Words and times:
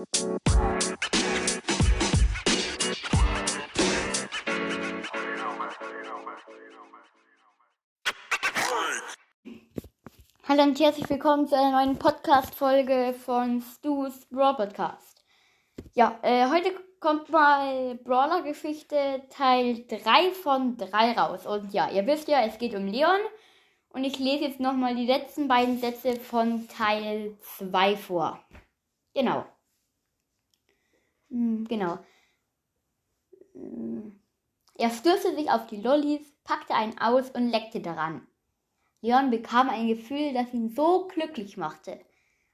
Hallo 0.00 0.12
und 10.62 10.80
herzlich 10.80 11.10
willkommen 11.10 11.46
zu 11.46 11.54
einer 11.54 11.72
neuen 11.72 11.98
Podcast-Folge 11.98 13.12
von 13.12 13.60
Stu's 13.60 14.24
Brawl 14.30 14.56
Podcast. 14.56 15.22
Ja, 15.92 16.18
äh, 16.22 16.48
heute 16.48 16.72
kommt 16.98 17.28
mal 17.28 17.96
Brawler-Geschichte 17.96 19.24
Teil 19.28 19.84
3 19.86 20.30
von 20.30 20.78
3 20.78 21.12
raus. 21.12 21.46
Und 21.46 21.74
ja, 21.74 21.90
ihr 21.90 22.06
wisst 22.06 22.26
ja, 22.28 22.40
es 22.46 22.56
geht 22.56 22.74
um 22.74 22.86
Leon. 22.86 23.20
Und 23.90 24.04
ich 24.04 24.18
lese 24.18 24.44
jetzt 24.44 24.60
nochmal 24.60 24.94
die 24.94 25.06
letzten 25.06 25.46
beiden 25.46 25.78
Sätze 25.78 26.16
von 26.16 26.68
Teil 26.68 27.36
2 27.58 27.96
vor. 27.96 28.42
Genau. 29.12 29.44
Hm, 31.30 31.64
genau. 31.68 31.98
Hm. 33.54 34.20
Er 34.76 34.90
stürzte 34.90 35.34
sich 35.34 35.50
auf 35.50 35.66
die 35.66 35.80
Lollis, 35.80 36.32
packte 36.44 36.74
einen 36.74 36.98
aus 36.98 37.30
und 37.30 37.50
leckte 37.50 37.80
daran. 37.80 38.26
Leon 39.02 39.30
bekam 39.30 39.68
ein 39.68 39.88
Gefühl, 39.88 40.32
das 40.32 40.52
ihn 40.52 40.70
so 40.70 41.06
glücklich 41.08 41.56
machte. 41.56 42.00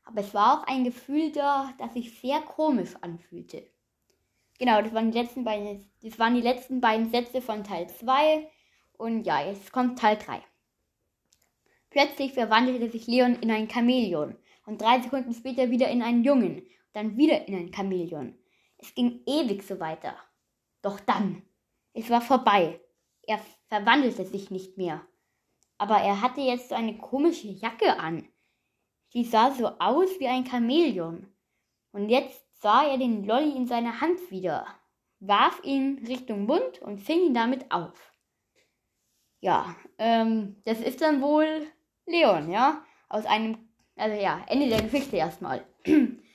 Aber 0.04 0.20
es 0.20 0.34
war 0.34 0.60
auch 0.60 0.66
ein 0.66 0.84
Gefühl 0.84 1.32
da, 1.32 1.72
das 1.78 1.94
sich 1.94 2.18
sehr 2.20 2.40
komisch 2.40 2.94
anfühlte. 3.00 3.66
Genau, 4.58 4.80
das 4.80 4.94
waren 4.94 5.10
die 5.10 5.18
letzten 5.18 5.44
beiden, 5.44 5.90
das 6.02 6.18
waren 6.18 6.34
die 6.34 6.40
letzten 6.40 6.80
beiden 6.80 7.10
Sätze 7.10 7.42
von 7.42 7.64
Teil 7.64 7.88
2. 7.88 8.48
Und 8.96 9.24
ja, 9.24 9.44
jetzt 9.44 9.72
kommt 9.72 9.98
Teil 9.98 10.16
3. 10.16 10.40
Plötzlich 11.90 12.32
verwandelte 12.32 12.90
sich 12.90 13.06
Leon 13.06 13.36
in 13.36 13.50
ein 13.50 13.68
Chamäleon 13.68 14.36
und 14.66 14.80
drei 14.80 15.00
Sekunden 15.00 15.32
später 15.34 15.70
wieder 15.70 15.88
in 15.88 16.02
einen 16.02 16.24
Jungen, 16.24 16.62
dann 16.92 17.16
wieder 17.16 17.46
in 17.48 17.54
ein 17.54 17.72
Chamäleon. 17.72 18.36
Es 18.78 18.94
ging 18.94 19.22
ewig 19.26 19.62
so 19.62 19.80
weiter. 19.80 20.16
Doch 20.82 21.00
dann, 21.00 21.42
es 21.92 22.10
war 22.10 22.20
vorbei. 22.20 22.80
Er 23.22 23.40
verwandelte 23.68 24.24
sich 24.24 24.50
nicht 24.50 24.76
mehr. 24.76 25.04
Aber 25.78 25.96
er 25.96 26.20
hatte 26.20 26.40
jetzt 26.40 26.68
so 26.68 26.74
eine 26.74 26.96
komische 26.96 27.48
Jacke 27.48 27.98
an. 27.98 28.28
Die 29.12 29.24
sah 29.24 29.50
so 29.50 29.66
aus 29.78 30.08
wie 30.18 30.28
ein 30.28 30.46
Chamäleon. 30.46 31.26
Und 31.92 32.08
jetzt 32.08 32.46
sah 32.60 32.86
er 32.86 32.98
den 32.98 33.24
Lolly 33.24 33.56
in 33.56 33.66
seiner 33.66 34.00
Hand 34.00 34.30
wieder, 34.30 34.66
warf 35.20 35.60
ihn 35.64 36.04
Richtung 36.06 36.46
Mund 36.46 36.80
und 36.82 36.98
fing 36.98 37.20
ihn 37.20 37.34
damit 37.34 37.70
auf. 37.72 38.12
Ja, 39.40 39.76
ähm, 39.98 40.56
das 40.64 40.80
ist 40.80 41.00
dann 41.00 41.22
wohl 41.22 41.66
Leon, 42.06 42.50
ja, 42.50 42.84
aus 43.08 43.26
einem, 43.26 43.68
also 43.96 44.20
ja, 44.20 44.44
Ende 44.48 44.68
der 44.68 44.82
Geschichte 44.82 45.16
erstmal. 45.16 45.66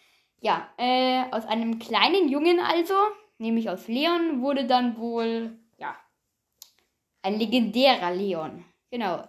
ja, 0.42 0.68
äh, 0.78 1.24
aus 1.32 1.46
einem 1.46 1.80
kleinen 1.80 2.28
Jungen 2.28 2.60
also, 2.60 2.96
nämlich 3.38 3.70
aus 3.70 3.88
Leon, 3.88 4.42
wurde 4.42 4.66
dann 4.66 4.98
wohl, 4.98 5.58
ja, 5.78 5.96
ein 7.22 7.38
legendärer 7.38 8.12
Leon. 8.12 8.66
Genau. 8.90 9.24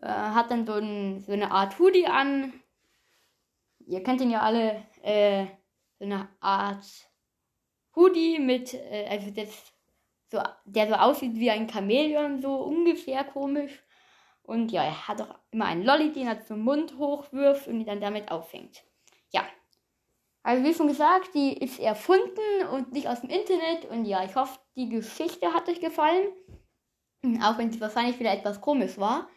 Äh, 0.00 0.08
hat 0.08 0.50
dann 0.50 0.66
so, 0.66 0.72
ein, 0.72 1.20
so, 1.20 1.32
eine 1.32 1.50
Art 1.50 1.78
Hoodie 1.78 2.06
an. 2.06 2.52
Ihr 3.86 4.02
kennt 4.02 4.20
ihn 4.20 4.30
ja 4.30 4.40
alle. 4.40 4.82
Äh, 5.02 5.46
so 5.98 6.04
eine 6.04 6.28
Art 6.40 6.84
Hoodie 7.94 8.38
mit, 8.38 8.74
äh, 8.74 9.06
also 9.08 9.30
das, 9.30 9.72
so, 10.30 10.42
der 10.64 10.88
so 10.88 10.94
aussieht 10.94 11.34
wie 11.36 11.50
ein 11.50 11.68
Chamäleon, 11.68 12.40
so 12.40 12.54
ungefähr 12.56 13.24
komisch. 13.24 13.82
Und 14.42 14.72
ja, 14.72 14.84
er 14.84 15.08
hat 15.08 15.20
auch 15.20 15.34
immer 15.50 15.66
einen 15.66 15.84
Lolli, 15.84 16.12
den 16.12 16.26
er 16.26 16.40
zum 16.44 16.60
Mund 16.60 16.96
hochwirft 16.98 17.68
und 17.68 17.80
ihn 17.80 17.86
dann 17.86 18.00
damit 18.00 18.30
auffängt. 18.30 18.84
Ja. 19.32 19.44
Also 20.46 20.62
wie 20.62 20.72
schon 20.72 20.86
gesagt, 20.86 21.34
die 21.34 21.58
ist 21.58 21.80
erfunden 21.80 22.68
und 22.70 22.92
nicht 22.92 23.08
aus 23.08 23.20
dem 23.20 23.30
Internet. 23.30 23.84
Und 23.86 24.04
ja, 24.04 24.22
ich 24.22 24.36
hoffe, 24.36 24.60
die 24.76 24.88
Geschichte 24.88 25.52
hat 25.52 25.68
euch 25.68 25.80
gefallen. 25.80 26.28
Auch 27.42 27.58
wenn 27.58 27.72
sie 27.72 27.80
wahrscheinlich 27.80 28.20
wieder 28.20 28.32
etwas 28.32 28.60
komisch 28.60 28.96
war. 28.96 29.28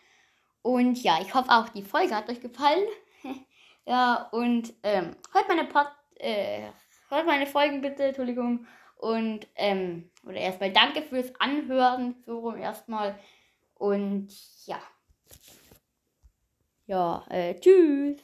Und 0.62 1.02
ja, 1.02 1.18
ich 1.20 1.34
hoffe 1.34 1.50
auch, 1.50 1.68
die 1.70 1.82
Folge 1.82 2.16
hat 2.16 2.30
euch 2.30 2.40
gefallen. 2.40 2.88
ja, 3.88 4.30
und 4.32 4.72
ähm, 4.84 5.16
hört 5.34 5.48
meine 5.48 5.64
Pod 5.66 5.88
äh, 6.18 6.68
hört 7.10 7.26
meine 7.26 7.48
Folgen 7.48 7.82
bitte, 7.82 8.04
Entschuldigung. 8.04 8.68
Und, 8.96 9.48
ähm, 9.56 10.12
oder 10.28 10.38
erstmal 10.38 10.72
danke 10.72 11.02
fürs 11.02 11.34
Anhören, 11.40 12.22
so 12.24 12.38
rum 12.38 12.56
erstmal. 12.56 13.18
Und 13.74 14.28
ja. 14.68 14.80
Ja, 16.86 17.26
äh, 17.30 17.60
tschüss. 17.60 18.22